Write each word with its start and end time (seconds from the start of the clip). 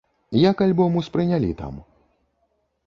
Як 0.49 0.57
альбом 0.67 0.97
успрынялі 1.03 1.51
там? 1.61 1.73